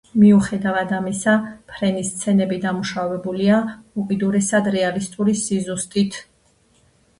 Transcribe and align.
მიუხედავად 0.21 0.93
ამისა, 0.99 1.35
ფრენის 1.73 2.09
სცენები 2.15 2.57
დამუშავებულია 2.65 3.61
უკიდურესად 4.05 4.73
რეალისტური 4.79 5.39
სიზუსტით. 5.45 6.21